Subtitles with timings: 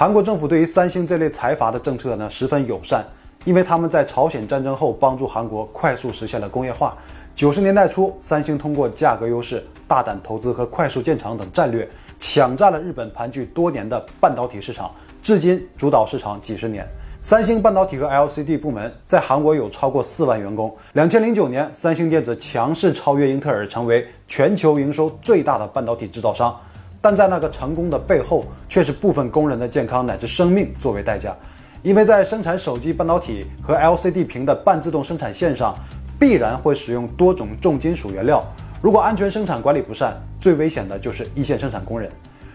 [0.00, 3.04] 韩国政府对于三星这类财阀的政策呢十分友善，
[3.44, 6.96] 因为他们在朝鲜战争后帮助韩国快速实现了工业化。
[7.34, 11.88] 九十年代初，三星通过价格优势、大胆投资和快速建厂等战略，
[12.20, 14.88] 抢占了日本盘踞多年的半导体市场，
[15.20, 16.86] 至今主导市场几十年。
[17.20, 20.72] 三星半导体和 LCD 部门在韩国有超过四万员工。
[20.92, 26.56] 两千零九年，三星电子强势超越英特尔，成为全球营收最大的半导体制造商。
[27.00, 31.36] 但在那个成功的背后，却是部分工人的健康乃至生命作为代价，
[31.82, 35.74] 因为在生产手机半导体和 LCD 屏的半自动生产线上。
[36.20, 38.44] 必然会使用多种重金属原料，
[38.82, 42.10] 如果安全生产管理不善，最危险的就是一线生产工人。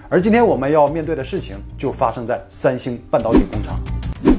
[0.09, 3.80] 而今天我们要面对的事情，就发生在三星半导体工厂。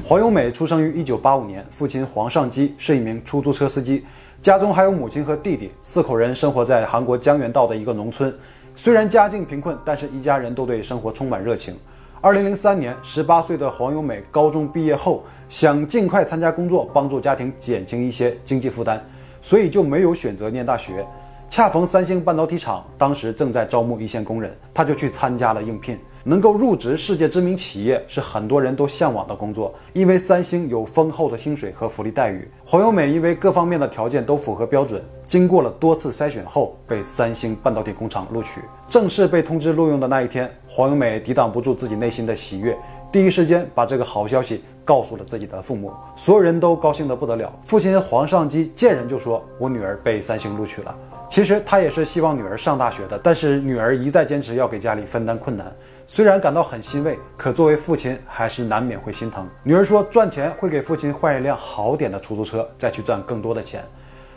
[0.06, 4.04] 黄永美出生于1985年，父亲黄尚基是一名出租车司机，
[4.42, 8.30] 家中还有母亲和弟弟，四口人生活在韩国江原道的一个农村。
[8.76, 11.76] 虽然家境贫困，但是一家人都对生活充满热情。
[12.20, 19.02] 二零零三年十八岁的黄永美高中毕业后，想尽快参加工作，帮助家庭减轻一些经济负担。
[19.40, 21.06] 所以就没有选择念大学，
[21.48, 25.98] 恰逢三星半导体厂当时正在招募一线工人，他就去参加了应聘。
[26.26, 32.48] 能够入职世界知名企业是很多人都向往的工作，因为三星有丰厚的薪水和福利待遇。
[32.64, 38.60] 黄友美因为各方面的条件都符合标准，经过了多次筛选后被三星半导体工厂录取。
[38.88, 42.76] 正式被通知录用的那一天，黄友美抵挡不住自己内心的喜悦，
[43.12, 44.64] 第一时间把这个好消息。
[44.86, 47.50] 告诉了自己的父母，所有人都高兴得不得了。
[47.64, 50.94] 父亲黄尚基见人就说：“我女儿被三星录取了。”
[51.30, 55.74] 其实他也是希望女儿上大学的，但是女儿一再坚持要给家里分担困难。
[56.06, 59.48] 虽然感到很欣慰，可作为父亲还是难免会心疼。
[59.62, 63.82] 女儿说：“赚钱会给父亲换一辆好点的出租车，再去赚更多的钱。”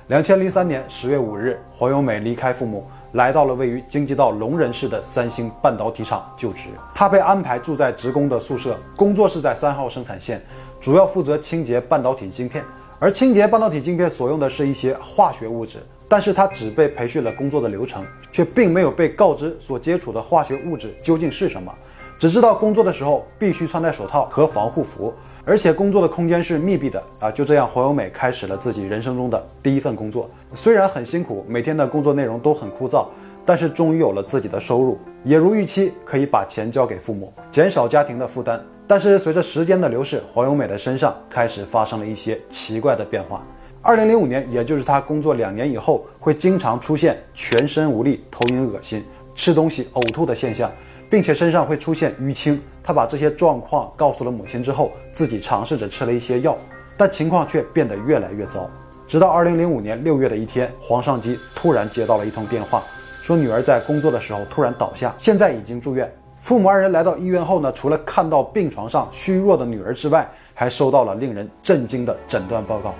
[0.07, 2.87] 两千零三年十月五日，黄永美离开父母。
[3.13, 6.63] 来到了位于京畿道龙仁市的三星半导体厂就职。
[6.93, 10.41] 他被安排住在职工的宿舍，工作是在三号生产线，
[10.79, 12.63] 主要负责清洁半导体晶片。
[12.99, 21.73] 而清洁半导体晶片所用的是一些化学物质，但是他只被培训了工作的流程，却并没有被告知所接触的化学物质究竟是什么，
[22.17, 25.13] 只知道工作的时候必须穿戴手套和防护服。
[25.43, 27.31] 而且工作的空间是密闭的啊！
[27.31, 30.29] 就这样，黄友美开始了自己人生中的第一份工作。
[30.53, 33.05] 虽然很辛苦，每天的工作内容都很枯燥，
[33.45, 38.61] 但是终于有了自己的收入，也如预期可以把钱交给父母，减少家庭的负担。
[38.85, 43.41] 但是随着时间的流逝，黄友美的身上开始发生了一些奇怪的变化。
[43.87, 49.01] 二零零五年，也就是他工作两年以后，会经常出现全身无力、头晕、恶心、
[49.33, 50.69] 吃东西呕吐的现象。
[51.09, 56.57] 并且身上会出现淤青，他把这些状况告诉了母亲之后，自己尝试着吃了一些药，
[56.97, 58.69] 但情况却变得越来越糟。
[59.07, 62.81] 直到二零零五年六月的一天，黄尚基突然接到了一通电话，
[63.21, 66.13] 说女儿在工作的时候突然倒下，现在已经住院。
[66.41, 72.93] 父母二人来到医院后呢，除了看到病床上虚弱的女儿之外，还收到了令人震惊的诊断报告：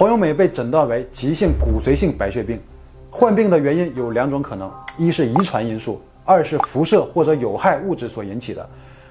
[0.00, 2.58] 黄永美被诊断为急性骨髓性白血病，
[3.10, 6.00] 患病的原因有两种可能，一是遗传因素。
[6.24, 8.66] 二是辐射或者有害物质所引起的，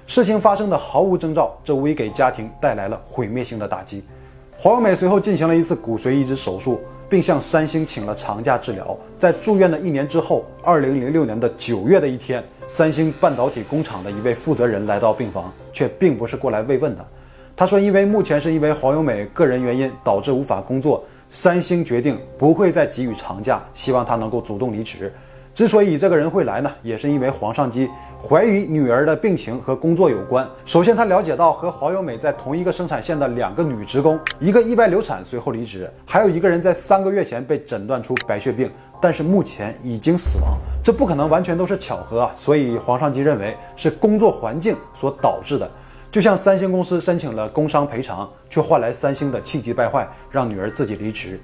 [0.08, 4.02] 事情发生的毫无征兆，这无疑给家庭带来了毁灭性的打击。
[4.58, 8.98] 黄友美随后进行了一次骨髓移植手术，并向三星请了长假治疗。
[9.16, 17.06] 在住院的一年之后，二零零六年的九月的一天，三星半导体工厂的一位负责人来到病房，却并不是过来慰问的。
[17.60, 25.12] 他说，因为目前是因为黄友美个人原因导致无法工作，三星决定不会再给予长假，希望他能够主动离职。
[25.52, 27.86] 之所以这个人会来呢，也是因为黄尚基
[28.26, 30.48] 怀疑女儿的病情和工作有关。
[30.64, 38.70] 首先，他了解到和黄友美在同一个生产线的两个女职工，一个意外流产随后离职，还有一个人在三个月前被诊断出白血病，
[39.02, 40.56] 但是目前已经死亡。
[40.82, 42.32] 这不可能完全都是巧合啊！
[42.34, 45.70] 所以黄尚基认为是工作环境所导致的。
[46.10, 51.40] 就像三星公司申请了工伤赔偿，却换来三星的气急败坏，让女儿自己离职。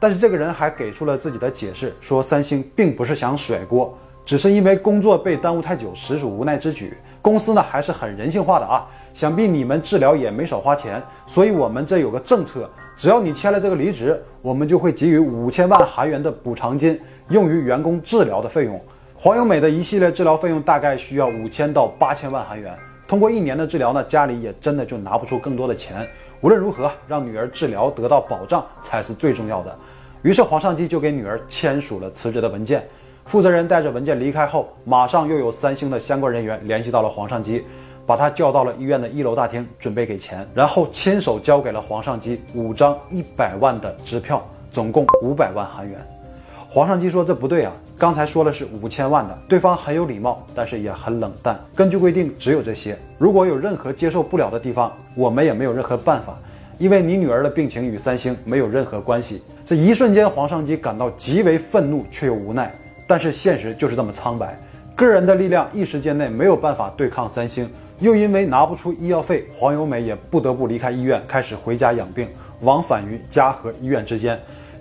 [0.00, 6.96] 但是这个人还给出了自己的解释，说三星并不是想甩锅，只是因为工作被耽误太久，实属无奈之举。
[7.22, 18.80] 公司呢还是很人性化的啊，想必你们治疗也没少花钱，所以我们这有个政策，只要你签了这个离职，我们就会给予五千万韩元的补偿金，用于员工治疗的费用。
[19.14, 22.72] 黄友美的一系列治疗费用大概需要五千到八千万韩元，
[23.08, 26.06] 通过一年的治疗呢，家里也真的就拿不出更多的钱。
[26.42, 29.74] 无论如何，让女儿治疗得到保障才是最重要的。
[30.20, 32.86] 于是黄尚基就给女儿签署了辞职的文件。
[33.24, 37.64] 负责人带着文件离开后，马上又有三星的相关人员联系到了黄尚基，
[38.04, 46.17] 把他叫到了医院的一楼大厅，准备给钱，然后亲手交给了黄尚基五张一百万的支票，总共五百万韩元。
[46.70, 49.38] 黄上基说这不对啊，刚才说了是五千万的。
[49.48, 51.58] 对方很有礼貌，但是也很冷淡。
[51.74, 52.94] 根据规定，只有这些。
[53.16, 56.38] 如果有任何接受不了的地方，我们也没有任何办法，
[56.76, 59.42] 因为你女儿的病情与三星没有任何关系。
[59.64, 62.70] 这一瞬间，黄上基感到极为愤怒却又无奈。
[63.06, 64.54] 但是现实就是这么苍白，
[64.94, 67.66] 个人的力量一时间内没有办法对抗三星，
[67.98, 72.28] 又因为拿不出医药费，黄由美也不得不离开医院，开始回家养病，
[72.60, 74.38] 往返于家和医院之间。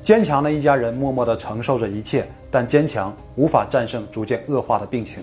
[0.07, 5.21] 坚强的一家人默默地承受着一切，但坚强无法战胜逐渐恶化的病情。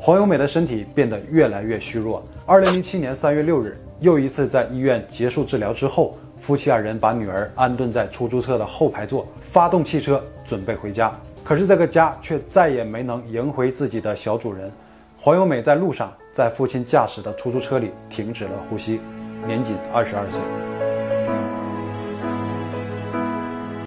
[0.00, 2.20] 黄由美的身体变得越来越虚弱。
[2.44, 11.16] 二零零七年三月六日，又一次在医院结束治疗之后，夫妻二人把女儿安顿在出租车的后排座，发动汽车准备回家。
[11.44, 14.68] 可是这个家却再也没能迎回自己的小主人。
[15.16, 19.00] 黄由美在路上，在父亲驾驶的出租车里停止了呼吸，
[19.46, 20.40] 年仅二十二岁。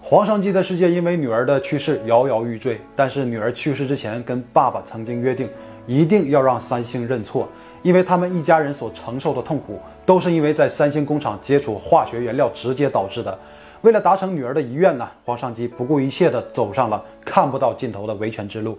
[0.09, 5.47] 黄尚基的世界因为女儿的去世摇摇欲坠，但是女儿去世之前跟爸爸曾经约定，
[5.85, 7.47] 一定要让三星认错，
[7.83, 13.37] 因为他们一家人所承受的痛苦都是因为在三星工厂接触化学原料直接导致的。
[13.81, 18.75] 为了达成女儿的遗愿呢，黄尚基不顾一切地走上了看不到尽头的维权之路。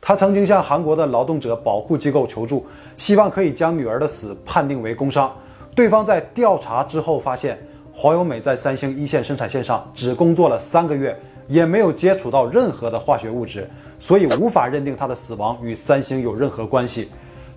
[0.00, 5.32] 他曾经向韩国的劳动者保护机构求助，希望可以将女儿的死判定为工伤。
[5.76, 7.56] 对方在调查之后发现。
[8.02, 11.16] 黄友美在三星一线生产线上只工作了三个月，
[11.46, 13.70] 也没有接触到任何的化学物质，
[14.00, 17.08] 所以无法认定她的死亡与三星有任何关系。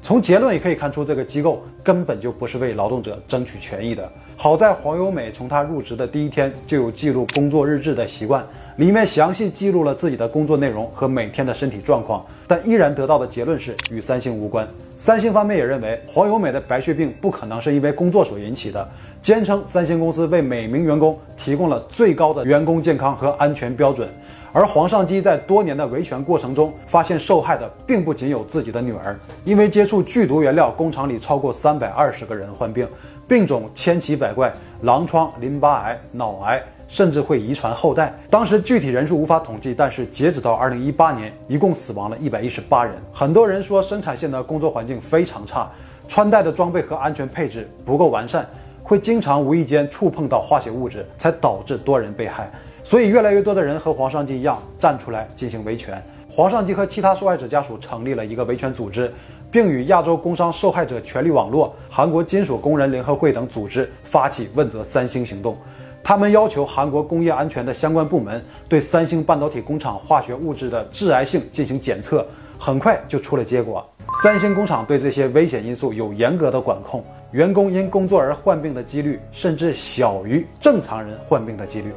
[0.04, 4.08] 从结论也可以看出，这个机构根本就不是为劳动者争取权益的。
[4.38, 8.46] 好在黄友美从她入职的第一天就有记录工作日志的习惯，
[8.76, 14.68] 里面详细记录了自己的工作内容和每天的身体状况，但依然得到的结论是与三星无关。
[14.98, 18.88] 三星方面也认为黄由美的白血病不可能是因为工作所引起的。
[19.22, 24.08] 坚称三星公司为每名员工提供了最高的员工健康和安全标准，
[24.54, 32.88] 而黄尚基在多年的维权过程中发现，受害的并不仅有自己的女儿，因为接触剧毒原料，工厂里超过三百二十个人患病，
[33.28, 34.54] 病种千奇百怪，
[34.84, 38.14] 狼疮、淋巴癌、脑癌，甚至会遗传后代。
[38.30, 42.94] 当时具体人数无法统计，但是截止到二零一八年，一共死亡了一百一十八人。
[43.14, 45.70] 很多人说生产线的工作环境非常差，
[46.08, 48.48] 穿戴的装备和安全配置不够完善。
[48.84, 52.52] 会经常无意间触碰到化学物质，才导致多人被害。
[52.84, 56.00] 所以，越来越多的人和黄尚基一样站出来进行维权。
[56.30, 59.12] 黄尚基和其他受害者家属成立了一个维权组织，
[59.50, 65.58] 并与亚洲工伤受害者权利网络、韩国金属工人联合会等组织发起问责三星行动。
[66.08, 72.24] 他们要求韩国工业安全的相关部门对三星半导体工厂化学物质的致癌性进行检测。
[72.60, 73.84] 很快就出了结果，
[74.24, 77.04] 三星工厂对这些危险因素有严格的管控。
[77.32, 81.92] 员工因工作而患病的几率甚至小于正常人患病的几率，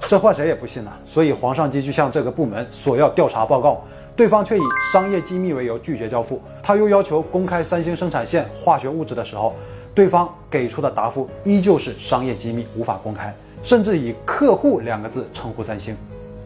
[0.00, 0.92] 这话谁也不信呐。
[1.06, 3.82] 所以黄尚基就向这个部门索要调查报告，
[4.14, 4.62] 对方却以
[4.92, 6.42] 商业机密为由拒绝交付。
[6.62, 9.54] 他又要求公开三星生产线化学物质的时候，
[9.94, 13.32] 对方给出的答复依旧是商业机密，无法公开，
[13.62, 15.96] 甚至以“客户”两个字称呼三星。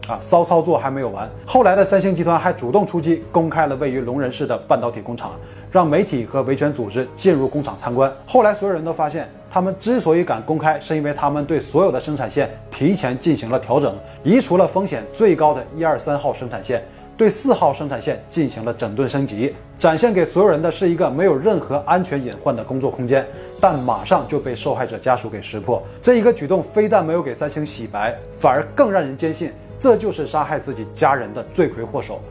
[0.07, 5.31] 啊，骚操作还没有完，后来的三星集团还主动出击，公开了位于龙仁市的半导体工厂。
[5.71, 8.11] 让媒体和维权组织进入工厂参观。
[8.25, 16.83] 后来，所有人都发现，他们之所以敢公开，是因为他们对所有的生产线提前进行了调整，移除了风险最高的一二三号生产线，
[17.19, 23.27] 对四号生产线进行了整顿升级，展现给所有人的是一个没有任何安全隐患的工作空间。
[23.59, 25.83] 但马上就被受害者家属给识破。
[26.01, 32.21] 这一个举动非但没有给三星洗白，反而更让人坚信这就是杀害自己家人的罪魁祸首。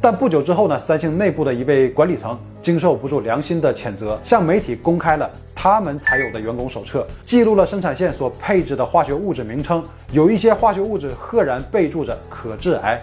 [0.00, 13.02] 但不久之后呢，三星内部的一位管理层经受不住良心的谴责，向媒体公开了他们才有的员工手册，记录了生产线所配置的化学物质名称，有一些化学物质赫然备注着可致癌。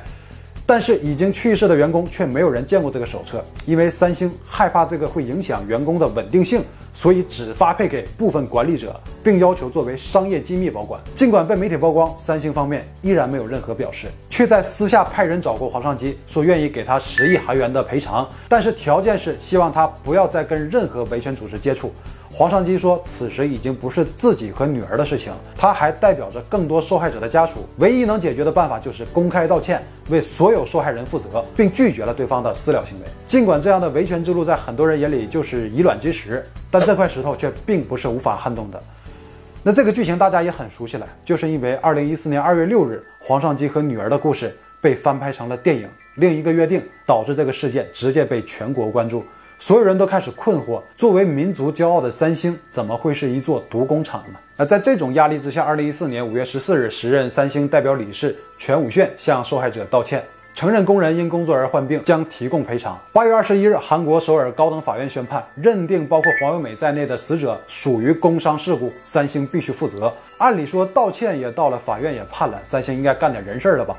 [0.65, 11.01] 但是已经去世的员工却没有人见过这个手册，因为三星害怕这个会影响员工的稳定性，所以只发配给部分管理者，并要求作为商业机密保管。
[11.13, 21.93] 尽管被媒体曝光，三星方面依然没有任何表示，却在私下派人找过黄尚基，说愿意给他十亿韩元的赔偿，但是条件是希望他不要再跟任何维权组织接触。
[22.35, 27.67] 黄尚基说：“此时已经不是自己和女儿的事情，他还代表着更多受害者的家属。
[27.77, 33.05] 唯一能解决的办法就是公开道歉，为所有受害人负责，并拒绝了对方的私了行为。
[33.27, 38.81] 尽管这样的维权之路在很多人眼里就是以卵击石，但这块石头却并不是无法撼动的。
[39.61, 45.85] 那这个剧情大家也很熟悉了，就是因为二零一四年二月六日，黄尚基和女儿的故事被翻拍成了电影
[46.15, 49.23] 《另一个约定》，导致这个事件直接被全国关注。”
[49.65, 54.37] 所有人都开始困惑：作为民族骄傲的三星，怎么会是一座毒工厂呢？
[54.57, 60.21] 那在这种压力之下，二零一四年五月十四日，时任三星代表理事全武炫向受害者道歉。
[60.53, 62.99] 承认工人因工作而患病，将提供赔偿。
[63.13, 70.13] 八月二十一日，韩国首尔高等法院宣判，认定包括黄友美在内的死者属于工伤事故，三星必须负责。
[70.39, 73.95] 按理说，道歉也到了，法院也判了，三星应该干点人事了吧？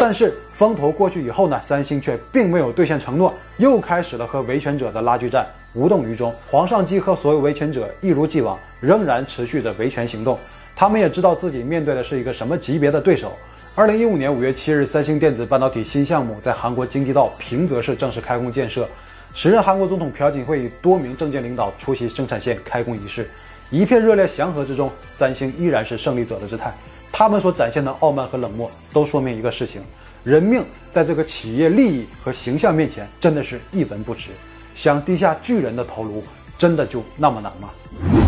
[0.00, 6.32] 但是风头过去以后呢，三星却并没有兑现承诺，又开始了和维权者的拉锯战，无动于衷。
[6.46, 10.38] 皇上基和所有维权者一如既往，仍然持续着维权行动。
[10.76, 13.36] 他们也知道自己面对的是一个什么级别的对手。
[13.74, 18.88] 二零一五年五月七日，三星电子半导体新项目在韩国京畿道平泽市正式开工建设。
[19.34, 23.28] 时任韩国总统朴槿惠与多名政界领导出席生产线开工仪式，
[23.68, 26.72] 一片热烈祥和之中，三星依然是胜利者的姿态。
[27.12, 29.82] 他们所展现的傲慢和冷漠，都说明一个事情：
[30.24, 34.30] 人命在这个企业利益和形象面前，真的是一文不值。
[34.74, 36.22] 想低下巨人的头颅，
[36.56, 37.70] 真的就那么难吗？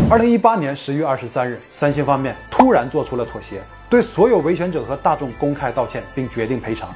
[0.09, 3.61] 二零一八年十月二十三日，三星方面突然做出了妥协。
[3.89, 6.93] 对所有维权者和大众公开道歉，并决定赔偿。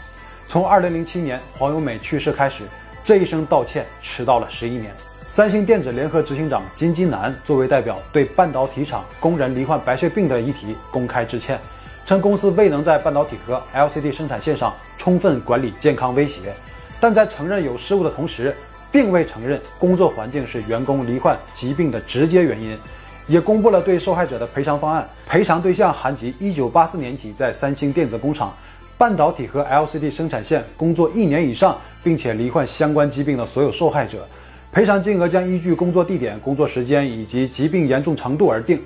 [0.48, 2.64] 从二零零七年黄友美去世开始，
[3.04, 4.94] 这一声道歉迟到了十一年。
[5.28, 11.60] 三星电子联合执行长金基南作为代表，对半导体厂工人罹患白血病的议题公开致歉，
[12.06, 16.54] 称公司未能在半导体和 LCD 生产线上充分管理健康威胁，
[17.00, 18.56] 但在承认有失误的同时，
[18.92, 22.78] 并未承认工作环境是员工罹患疾病的直接原因。
[23.26, 28.56] 也公布了对受害者的赔偿方案，赔偿对象含及1984年起在三星电子工厂
[28.96, 34.28] 半导体和 LCD 生产线工作一年以上，并且罹患相关疾病的所有受害者，
[34.76, 38.78] 赔偿金额将依据工作地点、工作时间以及疾病严重程度而定，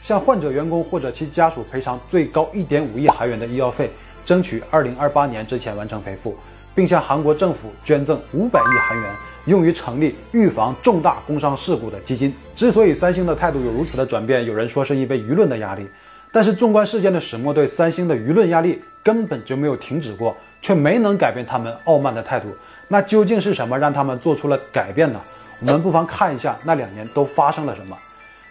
[0.00, 3.90] 向患者员工或者其家属赔偿最高1.5亿韩元的医药费，
[4.24, 6.34] 争取2028年之前完成赔付，
[6.74, 9.10] 并向韩国政府捐赠500亿韩元。
[9.44, 12.34] 用于成立预防重大工伤事故的基金。
[12.56, 15.86] 之所以三星的态度有如此的转变，有人说是因为舆论的压力，
[16.32, 22.48] 但是纵观事件的始末，对三星的舆论压力根本就没有停止过，却没能改变他们傲慢的态度。
[22.88, 25.20] 那究竟是什么让他们做出了改变呢？
[25.60, 27.96] 我们不妨看一下那两年都发生了什么。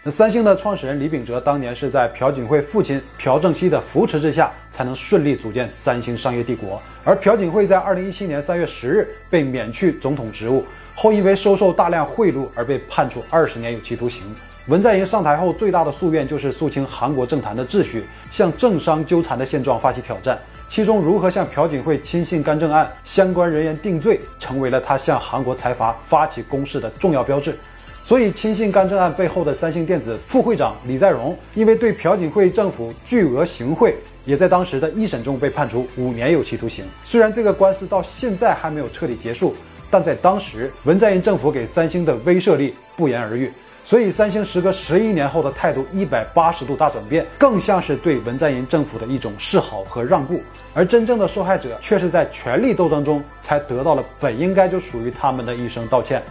[0.02, 6.80] 那三星的创始人李秉哲当年是在朴槿惠父亲朴正熙的扶持之下，才能顺利组建三星商业帝国。
[7.04, 10.64] 而朴槿惠在二零一七年三月十日被免去总统职务。
[10.94, 14.22] 后因为收受大量贿赂而被判处二十年有期徒刑。
[14.66, 20.38] 文在寅上台后最大的夙愿就是肃清韩国政坛的秩序，向政商纠缠的现状发起挑战。
[20.74, 27.56] 其中，如何向朴槿惠亲信干政案相关人员定罪，成为了他向韩国财阀发起攻势的重要标志。
[28.02, 36.84] 所以，亲信干政案背后的三星电子副会长李在镕，因为对朴槿惠政府巨额行贿，也在当时的一审中被判处五年有期徒刑。
[37.04, 39.54] 虽然这个官司到现在还没有彻底结束。
[39.90, 43.52] 但在当时，文在寅政府给三星的威慑力不言而喻，
[43.84, 50.40] 所以三星时隔十一年后的态度一百八十度大转变，更像是对文在寅政府的一种示好和让步，
[50.72, 56.22] 而真正的受害者却是在权力斗争中才得到了本应该就属于他们的一声道歉。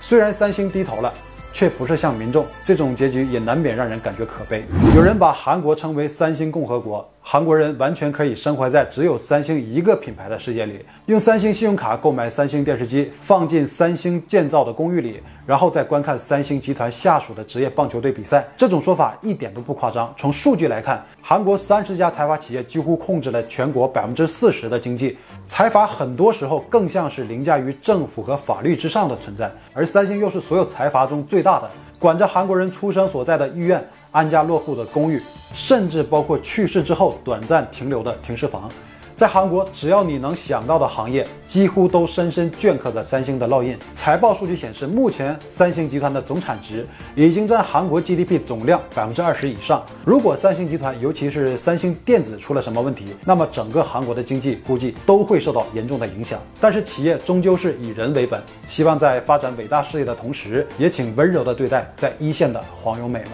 [0.00, 1.12] 虽然三星低头了。
[1.54, 4.64] 却不是向民众，这种结局也难免让人感觉可悲。
[4.96, 18.44] 有人把韩国称为“三星共和国”，韩国人完全可以生活在只有三星一个品牌的世界里，用三星信用卡购买三星电视机，放进三星建造的公寓里，然后再观看三星集团下属的职业棒球队比赛。
[18.56, 20.12] 这种说法一点都不夸张。
[20.16, 31.42] 从数据来看，韩国三十家财阀企业几乎控制了全国百分之四十的经济，财阀很多时候更像是凌驾于政府和法律之上的存在，而三星又是所有财阀中最。
[31.42, 35.20] 大的管着韩国人出生所在的医院、安家落户的公寓，
[35.52, 38.70] 甚至包括去世之后短暂停留的停尸房。
[39.14, 43.78] 在韩国，只要你能想到的行业，几乎都深深镌刻着三星的烙印。
[43.92, 49.84] 财报数据显示，目前三星集团的总产值已经占韩国 GDP 总量百分之二十以上。
[50.04, 56.40] 如果三星集团，尤其是三星电子出了什么问题，那么整个韩国的经济估计都会受到严重的影响。
[56.60, 63.30] 但是企业终究是以人为本，希望在发展伟大事业的同时，也请温柔的对待在一线的黄友美们。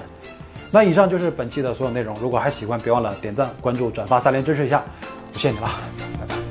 [0.70, 2.16] 那以上就是本期的所有内容。
[2.20, 4.82] 如果还喜欢，别忘了点赞、关注、转发，三连支持一下。
[5.32, 5.70] 谢谢你了。
[6.20, 6.48] 拜拜